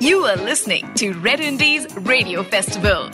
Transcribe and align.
You 0.00 0.18
are 0.30 0.36
listening 0.36 0.88
to 1.00 1.12
Red 1.26 1.40
Indies 1.40 1.86
Radio 2.10 2.42
Festival, 2.42 3.10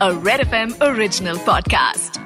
a 0.00 0.14
Red 0.14 0.40
FM 0.40 0.70
original 0.80 1.36
podcast. 1.48 2.18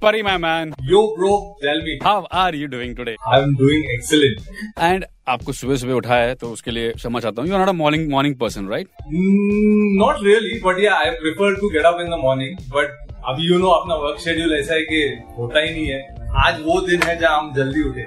Pari, 0.00 0.22
my 0.22 0.36
man, 0.36 0.74
Yo, 0.82 1.14
bro, 1.16 1.56
tell 1.62 1.80
me. 1.82 1.98
how 2.02 2.26
are 2.30 2.54
you 2.54 2.68
doing 2.68 2.94
today? 2.94 3.16
I'm 3.26 3.54
doing 3.54 3.84
excellent. 3.96 4.42
And 4.76 5.06
आपको 5.34 5.52
सुबह 5.60 5.76
सुबह 5.82 5.94
उठाया 5.94 6.26
है 6.28 6.34
तो 6.40 6.50
उसके 6.52 6.70
लिए 6.70 6.90
क्षमा 6.92 7.20
चाहता 7.20 7.42
हूँ 7.42 7.48
you 7.50 7.58
not 7.58 7.68
a 7.68 7.72
morning 7.80 8.10
morning 8.10 8.34
person 8.40 8.68
right 8.68 8.88
Mm, 9.06 9.96
not 10.02 10.20
really, 10.28 10.54
but 10.68 10.80
yeah, 10.86 11.00
I 11.06 11.14
prefer 11.22 11.50
to 11.62 11.70
get 11.76 11.88
up 11.92 12.02
in 12.04 12.10
the 12.14 12.20
morning. 12.26 12.58
But 12.76 12.92
अभी 13.32 13.48
you 13.50 13.60
know 13.64 13.72
अपना 13.80 13.94
वर्क 14.04 14.18
शेड्यूल 14.24 14.52
ऐसा 14.58 14.74
है 14.74 14.82
कि 14.92 15.02
होता 15.38 15.60
ही 15.66 15.70
नहीं 15.72 15.86
है 15.86 16.32
आज 16.46 16.60
वो 16.66 16.80
दिन 16.88 17.02
है 17.08 17.18
जहाँ 17.20 17.38
हम 17.38 17.52
जल्दी 17.54 17.88
उठे 17.90 18.06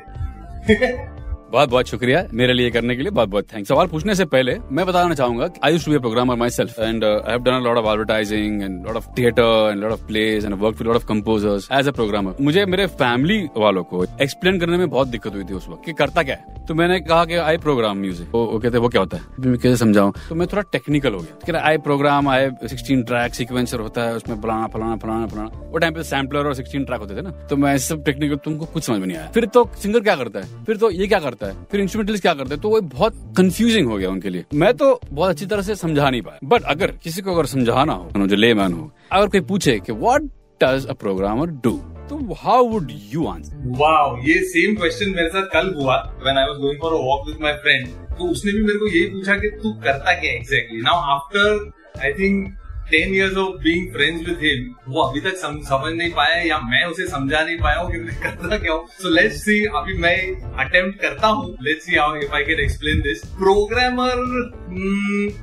बहुत 1.52 1.70
बहुत 1.70 1.88
शुक्रिया 1.88 2.24
मेरे 2.33 2.54
लिए 2.54 2.69
करने 2.71 2.96
के 2.96 3.01
लिए 3.01 3.11
बहुत 3.11 3.29
बहुत 3.29 3.46
थैंक्स 3.54 3.69
सवाल 3.69 3.88
पूछने 3.88 4.15
से 4.15 4.25
पहले 4.25 4.57
मैं 4.71 4.86
बताना 4.86 5.15
चाहूँगा 5.15 5.50
I 5.64 5.71
used 5.71 5.86
to 5.86 5.92
be 5.92 6.00
programmer 6.00 6.36
myself 6.50 6.79
and 6.79 7.04
I 7.04 7.32
have 7.32 7.43
done 7.43 7.61
lot 7.64 7.78
of 7.78 7.86
advertising 7.86 8.61
and 8.64 8.86
lot 8.88 8.96
of 8.96 9.07
theatre 9.18 9.69
and 9.71 9.82
lot 9.82 9.91
of 9.91 10.05
plays 10.07 10.46
and 10.46 10.54
work 10.54 10.82
lot 10.82 10.96
of 10.96 11.05
composers 11.05 11.68
as 11.71 11.88
a 11.88 11.91
programmer 11.91 12.36
मुझे 12.41 12.65
मेरे 12.65 12.88
फैमिली 12.96 13.39
वालों 13.57 13.83
को 13.83 14.04
एक्सप्लेन 14.21 14.60
करने 14.60 14.78
में 14.78 14.89
बहुत 14.89 15.07
दिक्कत 15.07 15.33
हुई 15.33 15.43
थी 15.43 15.54
उस 15.54 15.68
वक्त 15.69 15.86
कि 15.86 15.93
करता 15.93 16.24
क्या 16.24 16.36
है। 16.36 16.65
तो 16.65 16.74
मैंने 16.74 17.00
कहा 17.00 17.25
कि 17.25 17.36
आई 17.36 17.57
प्रोग्राम 17.57 17.97
म्यूज़िक 17.97 18.29
वो 18.36 18.60
कहते, 18.60 18.77
वो 18.77 18.89
क्या 18.89 19.02
होता 19.02 19.18
है? 19.18 19.24
मैं 19.39 19.57
कैसे 19.57 19.77
समझाऊं? 19.77 20.11
तो 20.29 20.36
मैं 20.36 20.47
थोड़ा 20.47 20.61
टेक्निकल 20.61 21.14
हो 21.14 21.19
गया। 21.19 21.61
I 21.61 21.77
program 21.77 22.27
I 22.29 22.50
sixteen 22.68 23.04
track 23.04 23.33
sequencer 23.33 23.79
होता 23.79 24.04
है, 24.04 24.16
उसमें 24.16 24.41
फलाना 24.41 24.68
फलाना 24.68 24.96
फलाना 24.96 25.27
फलाना। 25.27 25.69
वो 25.71 25.77
टाइम 25.77 25.93
पे 25.93 26.04
सैम्पलर 26.04 26.46
और 26.46 26.54
सिक्सटीन 26.54 26.86
ट्रैक 26.86 27.00
होते 27.00 27.16
थे 27.16 27.21
ना। 27.21 27.32
तो 27.50 27.57
मैं 27.57 27.77
सब 27.77 28.04
टेक्निकल 28.04 28.36
तुमको 28.36 28.66
कुछ 28.66 28.83
समझ 28.83 29.00
में 29.00 29.07
नहीं 29.07 29.18
आया। 29.18 29.27
फिर 29.27 29.46
तो 29.46 29.69
सिंगर 29.77 30.00
क्या 30.00 30.16
करता 30.16 30.39
है? 30.39 30.64
फिर 30.66 30.77
तो 30.77 30.91
ये 30.91 31.07
क्या 31.07 31.19
करता 31.19 31.36
है। 31.46 31.65
फिर 31.71 31.82
इंस्ट्रूमेंटलिस्ट 31.82 32.23
क्या 32.23 32.33
करते 32.33 32.53
हैं? 32.53 32.61
तो 32.61 32.69
वो 32.69 32.81
बहुत 32.83 33.33
कंफ्यूजिंग 33.38 33.88
हो 33.88 33.97
गया 33.97 34.09
उनके 34.09 34.30
लिए। 34.30 34.45
मैं 34.53 34.73
तो 34.73 34.99
बहुत 35.05 35.30
अच्छी 35.30 35.45
तरह 35.45 35.61
से 35.61 35.75
समझा 35.75 36.09
नहीं 36.09 36.21
पाया। 36.21 36.39
बट 36.44 36.63
अगर 36.67 36.91
किसी 37.03 37.21
को 37.21 37.33
अगर 37.33 37.45
समझाना 37.47 37.94
हो 37.94 38.27
जो 38.27 38.35
ले 38.35 38.53
मैन 38.53 38.73
हो, 38.73 38.91
अगर 39.11 39.27
कोई 39.27 39.41
पूछे 39.44 39.79
कि 39.79 39.94
what 39.94 40.21
does 40.61 40.85
a 40.85 40.94
programmer 40.95 41.47
do 41.63 41.71
तो 42.09 42.17
how 42.33 42.67
would 42.67 42.91
you 43.13 43.25
answer 43.27 43.71
wow 43.79 44.17
ये 44.23 44.39
सेम 44.45 44.75
क्वेश्चन 44.75 45.09
मेरे 45.09 45.27
साथ 45.29 45.47
कल 45.53 45.73
हुआ 45.77 45.95
when 46.23 46.38
I 46.38 46.45
was 46.45 46.57
going 46.57 46.79
for 46.81 46.94
a 46.94 47.02
walk 47.05 47.27
with 47.27 47.41
my 47.41 47.53
friend 47.63 47.88
तो 48.17 48.29
उसने 48.31 48.51
भी 48.51 48.61
मेरे 48.61 48.79
को 48.79 48.88
यही 48.88 49.05
पूछा 49.07 49.35
कि 49.38 49.49
तू 49.63 49.72
करता 49.83 50.13
क्या 50.19 50.31
exactly 50.31 50.81
now 50.81 51.01
after 51.16 51.72
I 52.03 52.13
think 52.13 52.55
ten 52.91 53.13
years 53.16 53.38
of 53.38 53.55
being 53.63 53.91
friends 53.93 54.27
with 54.27 54.38
him 54.43 54.93
वो 54.93 55.02
अभी 55.02 55.21
तक 55.21 55.35
सम, 55.38 55.59
समझ 55.63 55.93
नहीं 55.93 56.11
पाया 56.13 56.41
या 56.43 56.59
मैं 56.69 56.83
उसे 56.85 57.07
समझा 57.07 57.44
नहीं 57.44 57.57
पाया 57.59 57.79
हूँ 57.79 57.91
कि 57.91 57.99
मैं 57.99 58.16
करता 58.21 58.57
क्या 58.57 58.73
हूँ। 58.73 58.88
सो 59.02 59.09
लेट्स 59.16 59.44
सी 59.45 59.63
अभी 59.75 59.97
मैं 59.97 60.17
अटेम्प्ट 60.66 61.02
करता 61.02 61.27
हूँ। 61.27 61.57
Let's 61.63 61.85
see 61.85 61.95
how 61.95 62.16
if 62.23 62.33
I 62.35 62.44
can 62.45 62.59
explain 62.59 63.02
this 63.02 63.25
programmer 63.44 64.23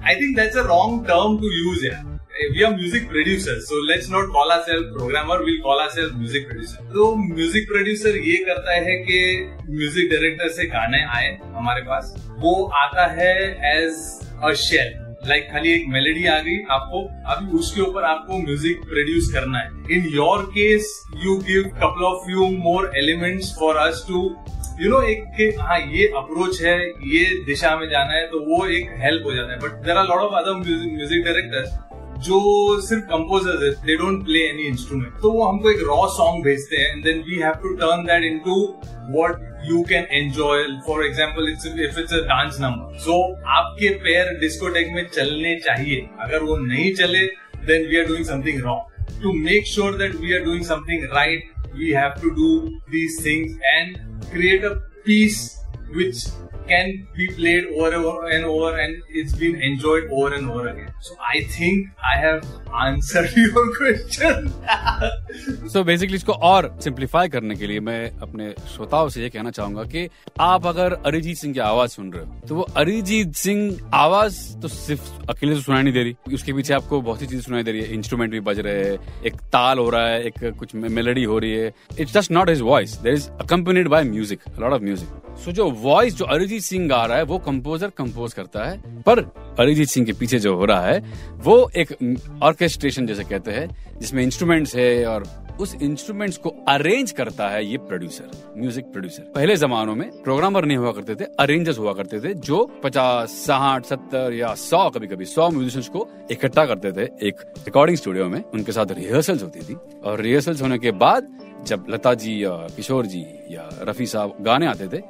I 0.09 0.15
think 0.15 0.37
that's 0.37 0.57
a 0.57 0.67
wrong 0.69 1.07
term 1.09 1.39
to 1.39 1.53
use 1.61 1.87
यार 1.87 2.03
we 2.55 2.63
are 2.67 2.71
music 2.71 3.05
producers 3.11 3.67
so 3.67 3.77
let's 3.89 4.09
not 4.13 4.31
call 4.37 4.53
ourselves 4.55 4.89
programmer 4.95 5.37
we'll 5.43 5.61
call 5.67 5.83
ourselves 5.83 6.17
music 6.23 6.49
producer. 6.49 6.81
तो 6.95 7.15
music 7.19 7.69
producer 7.69 8.17
ये 8.27 8.37
करता 8.49 8.75
है 8.89 8.97
कि 9.05 9.21
music 9.69 10.11
director 10.11 10.49
से 10.57 10.67
गाने 10.75 11.05
आए 11.19 11.31
हमारे 11.55 11.83
पास। 11.89 12.13
वो 12.41 12.55
आता 12.83 13.07
है 13.21 13.33
एज 13.77 14.03
अ 14.43 14.53
शेल 14.65 14.93
लाइक 15.27 15.49
खाली 15.53 15.73
एक 15.73 15.85
मेलेडी 15.89 16.25
आ 16.27 16.39
गई, 16.39 16.57
आपको, 16.71 17.01
अभी 17.33 17.59
उसके 17.59 17.81
ऊपर 17.81 18.05
आपको 18.05 18.39
म्यूज़िक 18.39 18.81
प्रोड्यूस 18.89 19.33
करना 19.33 19.59
है। 19.59 19.97
In 19.97 20.09
your 20.15 20.43
case 20.55 20.91
you 21.25 21.37
give 21.47 21.71
couple 21.77 22.05
of 22.07 22.31
you 22.31 22.49
more 22.59 22.91
elements 22.97 23.55
for 23.61 23.77
us 23.79 24.05
to 24.09 24.25
you 24.81 24.91
know 24.91 25.01
एक 25.05 25.25
कि 25.37 25.51
हाँ 25.59 25.79
ये 25.79 26.07
अप्रोच 26.17 26.61
है, 26.63 26.79
ये 27.07 27.25
दिशा 27.47 27.77
में 27.77 27.89
जाना 27.91 28.13
है 28.13 28.27
तो 28.27 28.41
वो 28.47 28.67
एक 28.69 28.95
हेल्प 29.03 29.27
हो 29.27 29.35
जाता 29.35 29.53
है। 29.53 29.59
But 29.61 29.85
there 29.87 29.97
are 29.97 30.07
lot 30.07 30.21
of 30.21 30.35
other 30.37 30.55
music 30.57 31.25
directors 31.25 31.79
जो 32.27 32.81
सिर्फ़ 32.81 33.05
कंपोजर्स 33.05 33.63
है 33.63 33.71
they 33.87 33.97
don't 33.97 34.25
play 34.25 34.41
any 34.49 34.67
instrument 34.67 35.21
तो 35.23 35.31
वो 35.33 35.45
हमको 35.45 35.71
एक 35.71 35.81
रॉ 35.87 36.07
सॉन्ग 36.11 36.45
भेजते 36.45 36.77
हैं 36.77 36.93
and 36.93 37.03
then 37.05 37.23
we 37.29 37.37
have 37.39 37.55
to 37.63 37.75
turn 37.77 38.05
that 38.07 38.25
into 38.25 38.57
what 39.11 39.54
you 39.69 39.83
can 39.89 40.07
enjoy 40.13 40.63
for 40.87 41.05
example 41.07 41.49
it's 41.51 41.67
if 41.67 41.99
it's 42.01 42.13
a 42.13 42.21
dance 42.29 42.59
number 42.61 42.99
so 43.05 43.21
आपके 43.57 43.89
पैर 44.05 44.33
डिस्कोटेक 44.41 44.93
में 44.95 45.07
चलने 45.09 45.57
चाहिए। 45.65 46.07
अगर 46.21 46.43
वो 46.43 46.57
नहीं 46.67 46.93
चले 46.95 47.27
then 47.67 47.89
we 47.89 47.99
are 47.99 48.07
doing 48.07 48.25
something 48.25 48.63
wrong 48.65 49.23
to 49.23 49.33
make 49.41 49.67
sure 49.67 49.97
that 49.99 50.15
we 50.17 50.35
are 50.35 50.45
doing 50.45 50.65
something 50.65 51.05
right 51.15 51.53
we 51.75 51.91
have 51.93 52.21
to 52.23 52.31
do 52.41 52.57
these 52.91 53.25
things 53.27 53.59
and 53.65 53.97
create 54.33 54.65
a 54.65 54.75
piece 55.07 55.51
which 55.97 56.21
can 56.69 56.91
be 57.17 57.27
played 57.39 57.65
over 57.79 58.27
and 58.35 58.45
over 58.45 58.71
and 58.83 59.17
it's 59.21 59.35
been 59.41 59.57
enjoyed 59.71 60.05
over 60.11 60.35
and 60.35 60.51
over 60.51 60.69
again. 60.69 60.93
So, 61.01 61.17
I 61.33 61.43
think 61.55 61.89
I 62.13 62.15
have 62.21 62.47
answered 62.85 63.37
your 63.43 63.65
question. 63.79 64.51
So 65.73 65.83
basically 65.85 66.17
इसको 66.17 66.33
और 66.49 66.69
simplify 66.85 67.29
करने 67.29 67.55
के 67.57 67.67
लिए 67.67 67.81
मैं 67.81 68.01
अपने 68.23 68.51
श्रोताओं 68.75 69.09
से 69.09 69.23
ये 69.23 69.29
कहना 69.31 69.51
चाहूँगा 69.51 69.85
कि 69.95 70.09
आप 70.41 70.67
अगर 70.67 70.93
अरिजीत 71.07 71.37
सिंह 71.37 71.55
की 71.55 71.61
आवाज़ 71.61 71.91
सुन 71.91 72.13
रहे 72.13 72.25
हो 72.25 72.41
तो 72.49 72.55
वो 72.55 72.63
अरिजीत 72.83 73.35
सिंह 73.37 73.91
आवाज़ 73.95 74.39
तो 74.63 74.69
सिर्फ़ 74.69 75.11
अकेले 75.31 75.55
तो 75.55 75.61
सुनाई 75.61 75.83
नहीं 75.83 75.95
दे 75.95 76.03
रही। 76.03 76.35
उसके 76.35 76.53
पीछे 76.53 76.75
आपको 76.75 77.01
बहुत 77.01 77.21
सी 77.21 77.27
चीज़ें 77.27 77.43
सुनाई 77.43 77.63
दे 77.63 77.73
रही 77.73 77.81
है। 77.81 77.95
इंस्ट्रूमेंट 77.95 78.31
भी 78.33 78.41
बज 78.41 78.59
रहे 78.67 78.85
हैं, 78.85 78.99
एक 79.27 79.35
ताल 79.53 79.79
हो 79.79 79.89
रहा 79.91 80.07
है, 80.09 80.23
एक 80.27 80.57
कुछ 80.59 80.75
मेलोडी 80.75 81.25
हो 81.25 81.39
रही 81.39 81.53
है। 81.53 81.73
It's 82.01 82.13
just 82.15 82.33
not 82.33 82.49
his 82.49 82.61
voice 82.61 82.97
there 83.03 83.15
is 83.15 83.29
accompanied 83.43 83.89
by 83.89 84.05
music 84.05 84.41
lot 84.61 84.73
of 84.73 84.83
music 84.83 85.39
so 85.45 85.53
जो 85.53 85.71
वॉइस 85.71 86.17
जो 86.17 86.25
अरिजीत 86.25 86.54
सिंह 86.61 86.89
गा 86.89 87.05
रहा 87.07 87.17
है, 87.17 87.25
वो 87.25 87.39
कंपोजर 87.39 87.91
कंपोज 87.99 88.33
करता 88.33 88.65
है, 88.65 89.03
पर 89.03 89.21
अरिजीत 89.61 89.89
सिंह 89.89 90.07
के 90.07 90.13
पीछे 90.13 90.39
जो 90.39 90.57
हो 90.57 90.65
रहा 90.65 90.87
है, 90.87 90.99
वो 91.35 91.71
एक 91.77 91.97
ऑर्केस्ट्रेशन 92.43 93.07
जैसे 93.07 93.25
कहते 93.25 93.51
हैं, 93.51 93.69
जिसमें 94.01 94.23
इंस्ट्रूमेंट्स 94.23 94.77
है 94.77 95.07
और 95.07 95.25
उस 95.61 95.75
इंस्ट्रूमेंट्स 95.83 96.37
को 96.37 96.51
अरेंज 96.69 97.11
करता 97.13 97.49
है 97.49 97.65
ये 97.67 97.77
प्रोड्यूसर 97.81 98.55
म्यूज़िक 98.59 98.85
प्रोड्यूसर 98.85 99.23
पहले 99.35 99.57
जमानों 99.57 99.95
में 99.95 100.11
प्रोग्रामर 100.23 100.65
नहीं 100.65 100.77
हुआ 100.77 100.93
करते 100.93 101.15
थे 101.15 101.25
अरेंजर्स 101.41 101.79
हुआ 101.79 101.93
करते 101.93 102.21
थे, 102.21 102.33
जो 102.35 102.65
पचास, 102.85 103.31
साठ, 103.47 103.85
सत्तर 103.87 104.33
या 104.33 104.55
सौ 104.57 104.89
कभी 104.91 105.07
कभी 105.07 105.25
सौ 105.25 105.49
म्यूजिशियंस 105.51 105.89
को 105.89 106.09
इकट्ठा 106.31 106.65
करते 106.67 106.93
थे 106.93 107.09
एक 107.29 107.41
रिकॉर्डिंग 107.59 107.99
स्टूडियो 107.99 108.29
में, 108.29 108.43
उनके 108.45 108.73
साथ 108.73 108.93
रिहर्सल्स 108.93 109.43
होती 109.43 109.61
थी। 109.61 109.75
और 110.05 110.21
रिहर्सल्स 110.21 110.63
होने 110.63 110.79
के 110.79 110.91
बाद 110.93 111.29
जब 111.67 111.87
लता 111.91 112.15
जी 112.15 112.43
या 112.45 112.51
किशोर 112.77 113.07
जी 113.07 113.21
या 113.51 113.69
रफी 113.83 114.07
साहब 114.07 114.37
गाने 114.41 114.67
आते 114.67 114.89
थे 114.89 115.03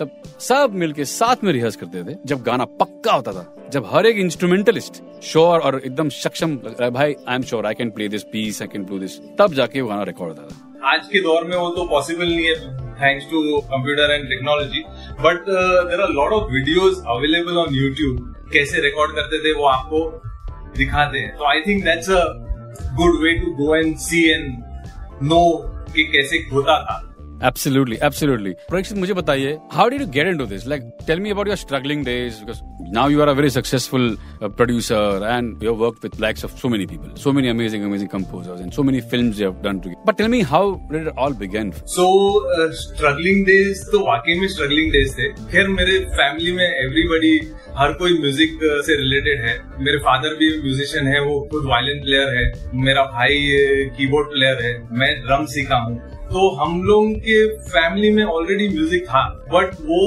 तब 0.00 0.10
सब 0.40 0.72
मिलके 0.74 1.04
साथ 1.04 1.42
में 1.44 1.52
रिहर्स 1.52 1.76
करते 1.76 2.02
थे, 2.04 2.16
जब 2.26 2.42
गाना 2.42 2.64
पक्का 2.80 3.12
होता 3.12 3.32
था, 3.32 3.44
जब 3.72 3.86
हर 3.86 4.06
एक 4.06 4.16
इंस्ट्रूमेंटलिस्ट 4.18 5.02
श्योर 5.22 5.60
और 5.60 5.80
एकदम 5.84 6.08
सक्षम 6.08 6.56
भाई 6.56 7.14
I 7.28 7.34
am 7.34 7.42
sure 7.42 7.66
I 7.66 7.74
can 7.74 7.90
play 7.90 8.08
this 8.08 8.22
piece 8.32 8.60
I 8.62 8.68
can 8.72 8.84
play 8.84 8.98
this 8.98 9.18
तब 9.38 9.54
जाके 9.54 9.80
वो 9.80 9.88
गाना 9.88 10.02
रिकॉर्ड 10.02 10.32
होता 10.32 10.42
था। 10.44 10.90
आज 10.92 11.06
के 11.12 11.20
दौर 11.22 11.44
में 11.44 11.56
वो 11.56 11.68
तो 11.70 11.86
पॉसिबल 11.88 12.26
नहीं 12.26 12.46
है 12.46 12.54
thanks 13.02 13.26
to 13.30 13.60
computer 13.60 14.12
and 14.12 14.28
technology 14.28 14.80
but 15.20 15.44
there 15.90 16.00
are 16.00 16.10
lot 16.10 16.32
of 16.32 16.50
videos 16.52 17.00
available 17.08 17.58
on 17.58 17.74
YouTube 17.74 18.50
कैसे 18.52 18.80
रिकॉर्ड 18.80 19.14
करते 19.16 19.38
थे 19.44 19.52
वो 19.58 19.66
आपको 19.66 20.00
दिखाते 20.76 21.18
हैं। 21.18 21.36
तो 21.38 21.44
I 21.44 21.60
think 21.66 21.84
that's 21.84 22.10
a 22.10 22.24
good 22.96 23.22
way 23.22 23.32
to 23.38 23.52
go 23.56 23.74
and 23.76 23.96
see 23.98 24.28
and 24.30 24.52
know 25.22 25.42
कि 25.94 26.04
कैसे 26.12 26.36
होता 26.52 26.82
था। 26.82 26.98
Absolutely, 27.42 28.00
absolutely. 28.08 28.54
Parikshit, 28.70 28.96
मुझे 28.96 29.14
बताइए, 29.14 29.58
how 29.72 29.88
did 29.88 30.00
you 30.00 30.06
get 30.16 30.28
into 30.32 30.46
this? 30.46 30.66
Like, 30.72 30.84
tell 31.06 31.18
me 31.18 31.30
about 31.30 31.48
your 31.48 31.56
struggling 31.56 32.04
days 32.04 32.38
because 32.40 32.62
now 32.98 33.06
you 33.08 33.22
are 33.22 33.28
a 33.28 33.34
very 33.34 33.50
successful 33.50 34.04
uh, 34.40 34.48
producer 34.48 35.00
and 35.32 35.60
you 35.62 35.70
have 35.70 35.78
worked 35.78 36.02
with 36.02 36.20
likes 36.20 36.44
of 36.44 36.56
so 36.58 36.68
many 36.68 36.86
people, 36.86 37.10
so 37.16 37.32
many 37.32 37.48
amazing, 37.48 37.84
amazing 37.84 38.08
composers 38.08 38.60
and 38.60 38.72
so 38.72 38.82
many 38.82 39.00
films 39.00 39.40
you 39.40 39.46
have 39.46 39.60
done 39.62 39.80
together. 39.80 40.00
But 40.04 40.18
tell 40.18 40.28
me, 40.28 40.42
how 40.42 40.62
did 40.92 41.08
it 41.08 41.14
all 41.16 41.34
begin? 41.44 41.72
So 41.96 42.06
struggling 42.82 43.44
days 43.46 43.82
तो 43.90 44.04
वाकई 44.06 44.38
में 44.40 44.46
struggling 44.54 44.92
days 44.92 45.12
थे 45.18 45.28
खैर 45.52 45.68
मेरे 45.80 45.98
family 46.20 46.52
में 46.52 46.64
everybody 46.64 47.34
हर 47.76 47.92
कोई 48.00 48.18
music 48.20 48.58
से 48.86 48.96
related 48.96 49.44
है 49.48 49.58
मेरे 49.84 49.98
फादर 50.06 50.34
भी 50.38 50.48
म्यूजिशियन 50.62 51.06
है 51.14 51.20
वो 51.26 51.40
खुद 51.52 51.66
वायलिन 51.66 52.00
प्लेयर 52.02 52.34
है 52.38 52.46
मेरा 52.86 53.04
भाई 53.18 53.38
कीबोर्ड 53.98 54.28
प्लेयर 54.32 54.62
है 54.64 54.74
मैं 54.98 55.14
ड्रम 55.26 55.46
सीखा 55.54 55.76
हूँ 55.86 56.00
तो 56.32 56.48
हम 56.56 56.82
लोगों 56.82 57.12
के 57.24 57.34
फैमिली 57.64 58.10
में 58.10 58.22
ऑलरेडी 58.24 58.68
म्यूज़िक 58.68 59.04
था 59.04 59.22
बट 59.52 59.74
वो 59.80 60.04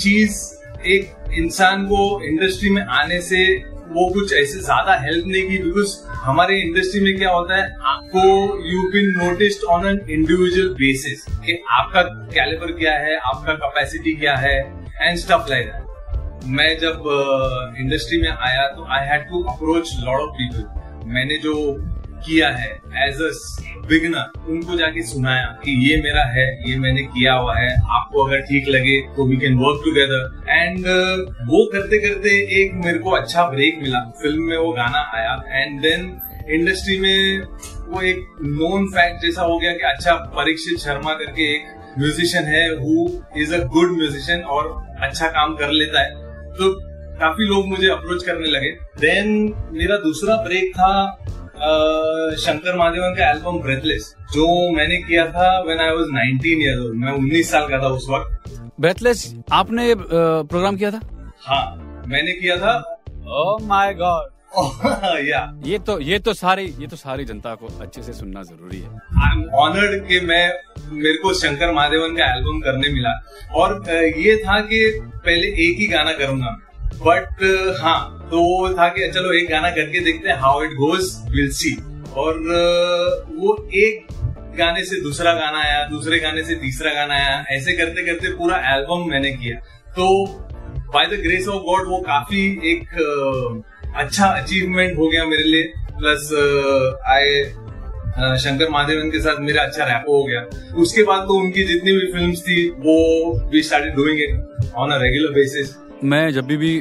चीज़ 0.00 0.40
एक 0.86 1.32
इंसान 1.38 1.86
को 1.86 2.00
इंडस्ट्री 2.24 2.70
में 2.70 2.82
आने 2.82 3.20
से 3.22 3.44
वो 3.88 4.08
कुछ 4.14 4.32
ऐसे 4.32 4.60
ज़्यादा 4.60 4.94
हेल्प 5.02 5.26
नहीं 5.26 5.42
की 5.48 5.58
बिकॉज़ 5.58 5.94
हमारे 6.24 6.58
इंडस्ट्री 6.60 7.00
में 7.00 7.16
क्या 7.18 7.30
होता 7.30 7.56
है, 7.56 7.68
आपको 7.86 8.22
you 8.70 8.82
been 8.92 9.10
noticed 9.18 9.64
on 9.70 9.86
an 9.88 10.00
individual 10.10 10.68
basis 10.74 11.24
कि 11.46 11.58
आपका 11.72 12.02
कैलिबर 12.34 12.72
क्या 12.78 12.94
है, 12.98 13.16
आपका 13.16 13.52
कैपेसिटी 13.54 14.14
क्या 14.14 14.36
है 14.36 14.56
एंड 15.00 15.18
स्टफ़ 15.18 15.50
लाइक 15.50 15.66
दैट 15.66 16.48
मैं 16.58 16.78
जब 16.78 17.02
इंडस्ट्री 17.80 18.20
में 18.22 18.30
आया 18.30 18.66
तो 18.68 18.86
I 18.90 19.06
had 19.06 19.28
to 19.28 19.42
approach 19.54 19.96
lot 20.00 20.20
of 20.20 20.36
people 20.38 21.10
मैंने 21.12 21.38
जो 21.38 21.54
किया 22.18 22.48
है 22.50 22.70
एज 23.04 23.20
अ 23.22 23.30
बिगनर 23.88 24.50
उनको 24.50 24.76
जाके 24.76 25.02
सुनाया 25.04 25.46
कि 25.64 25.72
ये 25.82 25.96
मेरा 26.02 26.24
है, 26.26 26.46
ये 26.68 26.78
मैंने 26.78 27.02
किया 27.04 27.34
हुआ 27.34 27.56
है, 27.56 27.68
आपको 27.90 28.24
अगर 28.24 28.40
ठीक 28.42 28.68
लगे 28.68 29.00
तो 29.16 29.26
we 29.28 29.36
can 29.36 29.58
work 29.58 29.80
together 29.84 30.50
and 30.50 30.86
वो 31.50 31.64
करते 31.72 31.98
करते 31.98 32.30
एक 32.60 32.74
मेरे 32.84 32.98
को 32.98 33.10
अच्छा 33.12 33.46
ब्रेक 33.50 33.78
मिला। 33.82 34.00
फ़िल्म 34.22 34.42
में 34.42 34.56
वो 34.56 34.72
गाना 34.72 35.00
आया 35.14 35.34
एंड 35.52 35.80
देन 35.82 36.10
इंडस्ट्री 36.50 36.98
में 37.00 37.40
वो 37.88 38.00
एक 38.02 38.26
नोन 38.42 38.86
फैक्ट 38.88 39.22
जैसा 39.22 39.42
हो 39.42 39.58
गया 39.58 39.72
कि 39.72 39.84
अच्छा 39.86 40.14
परीक्षित 40.36 40.78
शर्मा 40.80 41.14
करके 41.14 41.52
एक 41.54 41.74
म्यूजिशियन 41.98 42.44
है 42.46 42.66
who 42.76 43.08
is 43.42 43.54
a 43.54 43.58
good 43.68 43.96
musician 43.96 44.40
और 44.56 44.74
अच्छा 45.02 45.28
काम 45.28 45.54
कर 45.56 45.70
लेता 45.72 46.02
है। 46.02 46.10
तो 46.52 46.72
काफ़ी 47.20 47.44
लोग 47.44 47.66
मुझे 47.68 47.88
अप्रोच 47.90 48.24
करने 48.24 48.48
लगे। 48.48 48.70
देन 49.00 49.28
मेरा 49.72 49.96
दूसरा 49.98 50.36
ब्रेक 50.42 50.70
था 50.70 50.90
शंकर 51.56 52.76
महादेवन 52.78 53.14
का 53.14 53.30
एल्बम 53.30 53.58
ब्रेथलेस 53.60 54.14
जो 54.32 54.46
मैंने 54.72 54.96
किया 55.02 55.26
था 55.32 55.48
when 55.66 55.80
I 55.80 55.90
was 55.90 56.06
19 56.10 56.62
years 56.62 56.80
old 56.80 56.96
मैं 56.96 57.12
19 57.14 57.50
साल 57.50 57.68
का 57.68 57.82
था 57.82 57.88
उस 57.90 58.06
वक्त। 58.10 58.30
ब्रेथलेस 58.80 59.34
आपने 59.52 59.94
प्रोग्राम 59.96 60.76
किया 60.76 60.90
था? 60.90 61.00
हाँ 61.40 62.04
मैंने 62.08 62.32
किया 62.32 62.56
था। 62.56 62.74
ओह 63.40 63.66
माय 63.66 63.94
गॉड 63.94 64.34
या 65.20 65.40
ये 65.66 65.78
तो 65.86 65.98
ये 66.00 66.18
तो 66.18 66.32
सारी 66.34 66.64
ये 66.80 66.86
तो 66.86 66.96
सारी 66.96 67.24
जनता 67.24 67.54
को 67.54 67.68
अच्छे 67.80 68.02
से 68.02 68.12
सुनना 68.12 68.42
ज़रूरी 68.42 68.80
है। 68.80 68.88
आई 68.88 69.32
एम 69.32 69.42
ऑनर्ड 69.60 70.06
कि 70.08 70.20
मैं 70.26 70.44
मेरे 70.92 71.16
को 71.22 71.32
शंकर 71.34 71.72
महादेवन 71.72 72.16
का 72.16 72.32
एल्बम 72.34 72.60
करने 72.60 72.92
मिला। 72.92 73.12
और 73.54 73.82
ये 74.18 74.36
था 74.38 74.60
कि 74.62 74.78
पहले 75.00 75.48
एक 75.64 75.78
ही 75.78 75.86
गाना 75.88 76.12
करूँगा 76.12 76.56
बट 76.96 77.42
हाँ 77.80 78.28
तो 78.30 78.40
वो 78.40 78.68
था 78.74 78.88
कि 78.88 79.08
चलो 79.10 79.32
एक 79.32 79.48
गाना 79.50 79.70
करके 79.70 80.00
देखते 80.04 80.28
हैं 80.28 80.36
how 80.38 80.62
it 80.62 80.70
goes 80.74 81.10
will 81.30 81.50
see 81.52 81.76
और 82.16 82.38
वो 83.36 83.56
एक 83.76 84.06
गाने 84.58 84.84
से 84.84 85.00
दूसरा 85.02 85.32
गाना 85.34 85.58
आया, 85.60 85.86
दूसरे 85.88 86.18
गाने 86.18 86.42
से 86.44 86.54
तीसरा 86.56 86.92
गाना 86.94 87.14
आया, 87.14 87.44
ऐसे 87.50 87.72
करते 87.72 88.04
करते 88.06 88.28
पूरा 88.36 88.56
एल्बम 88.74 89.08
मैंने 89.10 89.30
किया। 89.32 89.56
तो 89.96 90.26
by 90.94 91.06
the 91.06 91.20
grace 91.22 91.48
of 91.48 91.62
God 91.64 91.88
वो 91.88 91.98
काफ़ी 92.06 92.42
एक 92.70 92.82
अच्छा 93.96 94.26
अचीवमेंट 94.26 94.98
हो 94.98 95.08
गया 95.08 95.24
मेरे 95.26 95.44
लिए। 95.44 95.62
प्लस 95.98 96.32
आई 97.08 97.42
शंकर 98.40 98.68
महादेवन 98.70 99.10
के 99.10 99.20
साथ 99.20 99.40
मेरा 99.40 99.62
अच्छा 99.62 99.84
रैपो 99.84 100.16
हो 100.16 100.24
गया। 100.24 100.40
उसके 100.82 101.02
बाद 101.02 101.26
तो 101.28 101.34
उनकी 101.40 101.64
जितनी 101.64 101.92
भी 101.92 102.12
फिल्म्स 102.12 102.40
थी, 102.42 102.68
वो 102.70 103.50
we 103.52 103.62
started 103.62 103.94
doing 103.96 104.20
it 104.20 104.72
on 104.74 104.90
a 104.90 104.98
regular 105.02 105.32
basis 105.34 105.74
मैं 106.04 106.30
जब 106.30 106.46
भी, 106.46 106.56
भी 106.56 106.80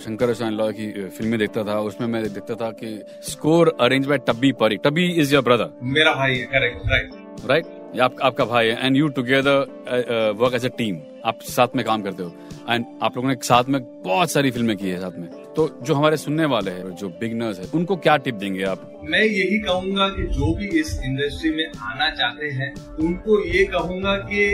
शंकर 0.00 0.50
लॉ 0.50 0.70
की 0.72 1.08
फ़िल्में 1.08 1.38
देखता 1.38 1.64
था 1.64 1.78
उसमें 1.82 2.06
मैं 2.08 2.22
देखता 2.24 2.54
था 2.54 2.70
कि 2.72 2.98
स्कोर 3.22 3.76
अरेंज 3.80 4.06
बाय 4.06 4.18
टब्बी 4.18 4.52
परी। 4.52 4.76
टब्बी 4.76 5.06
इज़ 5.12 5.34
योर 5.34 5.42
ब्रदर 5.44 5.70
मेरा 5.84 6.12
भाई 6.14 6.34
है 6.34 6.46
करेक्ट 6.46 6.88
राइट 6.90 7.10
राइट 7.50 8.00
आप, 8.00 8.14
आपका 8.22 8.44
भाई 8.44 8.66
है 8.66 8.86
and 8.86 8.96
you 8.96 9.08
together 9.08 10.34
work 10.38 10.54
as 10.54 10.64
a 10.64 10.68
team 10.78 11.00
आप 11.24 11.38
साथ 11.42 11.76
में 11.76 11.84
काम 11.84 12.02
करते 12.02 12.22
हो। 12.22 12.32
एंड 12.70 12.84
आप 13.02 13.16
लोगों 13.16 13.28
ने 13.28 13.34
साथ 13.42 13.64
में 13.64 13.80
बहुत 14.02 14.30
सारी 14.30 14.50
फ़िल्में 14.50 14.76
की 14.76 14.88
है 14.88 14.98
साथ 15.00 15.18
में। 15.18 15.28
तो 15.56 15.68
जो 15.82 15.94
हमारे 15.94 16.16
सुनने 16.16 16.44
वाले 16.44 16.70
हैं 16.70 16.94
जो 16.96 17.08
बिगनर्स 17.20 17.58
है 17.60 17.66
उनको 17.74 17.96
क्या 17.96 18.16
टिप 18.16 18.34
देंगे 18.34 18.62
आप? 18.64 18.90
मैं 19.04 19.22
यही 19.22 19.58
कहूँगा 19.58 20.08
कि 20.08 20.22
जो 20.34 20.54
भी 20.54 20.68
इस 20.80 21.00
इंडस्ट्री 21.04 21.50
में 21.50 21.66
आना 21.66 22.10
चाहते 22.10 22.46
हैं 22.46 22.72
उनको 22.98 23.44
ये 23.46 23.64
कहूँगा 23.64 24.16
कि 24.26 24.44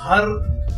हर 0.00 0.24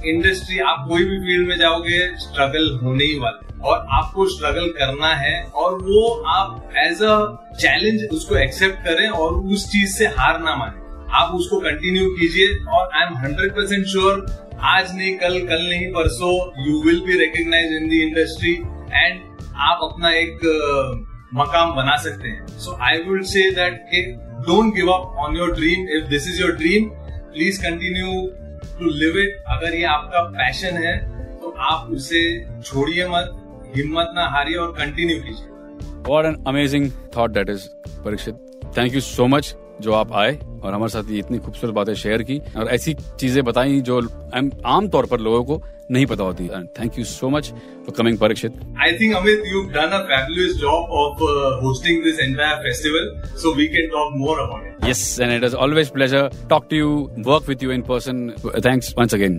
इंडस्ट्री, 0.07 0.59
आप 0.61 0.85
कोई 0.89 1.05
भी 1.05 1.19
फ़ील्ड 1.21 1.49
में 1.49 1.57
जाओगे 1.59 1.99
स्ट्रगल 2.19 2.71
होने 2.83 3.05
ही 3.05 3.19
वाले 3.19 3.53
और 3.69 3.87
आपको 3.99 4.27
स्ट्रगल 4.29 4.69
करना 4.79 5.13
है 5.17 5.43
और 5.45 5.75
वो 5.83 6.09
आप 6.29 6.73
एज 6.79 7.03
अ 7.03 7.17
चैलेंज 7.61 8.05
उसको 8.13 8.37
एक्सेप्ट 8.37 8.85
करें 8.85 9.09
और 9.09 9.35
उस 9.55 9.67
चीज़ 9.73 9.97
से 9.97 10.07
हार 10.19 10.41
ना 10.41 10.57
माने। 10.57 10.83
आप 11.17 11.35
उसको 11.35 11.61
कंटिन्यू 11.61 12.09
कीजिए 12.11 12.49
और 12.69 12.91
I 12.95 13.07
am 13.07 13.17
hundred 13.19 13.53
percent 13.53 13.87
sure 13.87 14.27
आज 14.63 14.95
नहीं, 14.97 15.15
कल 15.19 15.39
कल 15.41 15.63
नहीं, 15.63 15.89
परसों 15.93 16.35
you 16.67 16.83
will 16.85 17.01
be 17.07 17.19
recognize 17.19 17.73
in 17.73 17.89
the 17.89 18.03
industry 18.03 18.53
and 18.53 19.21
आप 19.63 19.81
अपना 19.83 20.11
एक 20.15 20.39
मकाम 21.35 21.75
बना 21.75 21.97
सकते 22.03 22.29
हैं। 22.29 22.47
So 22.59 22.79
I 22.83 23.03
would 23.03 23.23
say 23.27 23.51
that 23.53 23.75
don't 24.47 24.75
give 24.75 24.91
up 24.93 25.17
on 25.19 25.37
your 25.37 25.55
dream 25.55 25.89
if 25.97 26.09
this 26.11 26.29
is 26.29 26.41
your 26.43 26.53
dream 26.57 26.89
please 27.35 27.63
continue 27.63 28.11
to 28.79 28.91
live 28.93 29.19
it 29.19 29.43
अगर 29.49 29.75
ये 29.75 29.85
आपका 29.87 30.23
पैशन 30.31 30.77
है 30.85 30.97
तो 31.41 31.55
आप 31.61 31.91
उसे 31.93 32.23
छोड़िए 32.63 33.09
मत, 33.09 33.31
हिम्मत 33.77 34.13
ना 34.15 34.27
हारिए 34.29 34.57
और 34.57 34.73
कंटिन्यू 34.79 35.21
कीजिए। 35.23 35.49
What 36.09 36.25
an 36.25 36.43
amazing 36.49 36.91
thought 37.17 37.31
that 37.31 37.51
is 37.51 37.69
Parikshit 38.05 38.35
thank 38.77 38.95
you 38.95 39.01
so 39.01 39.27
much 39.27 39.55
जो 39.81 39.93
आप 39.95 40.13
आए। 40.15 40.39
और 40.65 40.75
हमारे 40.75 40.91
साथ 40.91 41.11
ये 41.11 41.19
इतनी 41.19 41.39
खूबसूरत 41.39 41.75
बातें 41.75 41.95
शेयर 42.03 42.23
की 42.23 42.41
और 42.57 42.69
ऐसी 42.75 42.95
चीज़ें 43.21 43.45
बताई 43.45 43.81
जो 43.89 44.01
आम 44.67 44.89
तौर 44.89 45.07
पर 45.07 45.21
लोगों 45.21 45.45
को 45.45 45.63
नहीं 45.91 46.07
पता 46.07 46.25
होती। 46.25 46.49
Thank 46.79 46.99
you 46.99 47.05
so 47.05 47.29
much 47.31 47.51
for 47.51 47.95
coming 47.97 48.19
Parikshit 48.19 48.53
I 48.83 48.93
think 49.01 49.15
Amit 49.17 49.43
you 49.47 49.63
done 49.75 49.97
a 49.97 49.99
fabulous 50.11 50.55
job 50.61 50.95
of 51.01 51.23
hosting 51.65 52.03
this 52.05 52.21
entire 52.21 52.57
festival 52.63 53.13
so 53.43 53.55
we 53.57 53.67
can 53.75 53.89
talk 53.89 54.15
more 54.17 54.41
about 54.41 54.67
it 54.67 54.89
yes 54.91 55.19
and 55.21 55.33
it 55.33 55.45
is 55.45 55.57
always 55.67 55.91
pleasure 55.91 56.31
talk 56.51 56.67
to 56.71 56.77
you 56.77 56.97
work 57.27 57.49
with 57.49 57.63
you 57.63 57.73
in 57.73 57.83
person 57.91 58.29
thanks 58.67 58.95
once 58.99 59.15
again 59.15 59.39